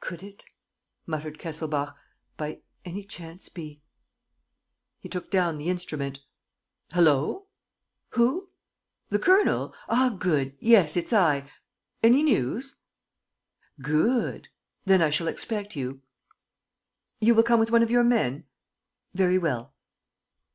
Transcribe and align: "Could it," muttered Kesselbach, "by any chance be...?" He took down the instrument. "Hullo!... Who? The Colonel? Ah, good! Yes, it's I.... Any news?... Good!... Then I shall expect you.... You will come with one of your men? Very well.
"Could 0.00 0.22
it," 0.22 0.44
muttered 1.06 1.38
Kesselbach, 1.38 1.94
"by 2.38 2.62
any 2.86 3.04
chance 3.04 3.50
be...?" 3.50 3.82
He 5.02 5.10
took 5.10 5.30
down 5.30 5.58
the 5.58 5.68
instrument. 5.68 6.20
"Hullo!... 6.94 7.48
Who? 8.12 8.48
The 9.10 9.18
Colonel? 9.18 9.74
Ah, 9.90 10.16
good! 10.18 10.56
Yes, 10.58 10.96
it's 10.96 11.12
I.... 11.12 11.50
Any 12.02 12.22
news?... 12.22 12.76
Good!... 13.82 14.48
Then 14.86 15.02
I 15.02 15.10
shall 15.10 15.28
expect 15.28 15.76
you.... 15.76 16.00
You 17.20 17.34
will 17.34 17.42
come 17.42 17.60
with 17.60 17.70
one 17.70 17.82
of 17.82 17.90
your 17.90 18.04
men? 18.04 18.46
Very 19.12 19.36
well. 19.36 19.74